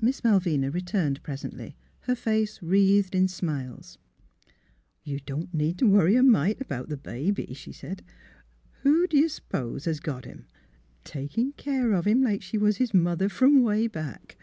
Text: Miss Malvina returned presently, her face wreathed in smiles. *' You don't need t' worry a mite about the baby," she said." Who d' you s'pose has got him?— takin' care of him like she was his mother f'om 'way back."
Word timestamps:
Miss 0.00 0.22
Malvina 0.22 0.70
returned 0.70 1.24
presently, 1.24 1.74
her 2.02 2.14
face 2.14 2.62
wreathed 2.62 3.16
in 3.16 3.26
smiles. 3.26 3.98
*' 4.48 5.02
You 5.02 5.18
don't 5.18 5.52
need 5.52 5.78
t' 5.80 5.86
worry 5.86 6.14
a 6.14 6.22
mite 6.22 6.60
about 6.60 6.88
the 6.88 6.96
baby," 6.96 7.52
she 7.52 7.72
said." 7.72 8.04
Who 8.82 9.08
d' 9.08 9.14
you 9.14 9.28
s'pose 9.28 9.86
has 9.86 9.98
got 9.98 10.24
him?— 10.24 10.46
takin' 11.12 11.50
care 11.56 11.94
of 11.94 12.06
him 12.06 12.22
like 12.22 12.42
she 12.42 12.58
was 12.58 12.76
his 12.76 12.94
mother 12.94 13.26
f'om 13.28 13.64
'way 13.64 13.88
back." 13.88 14.36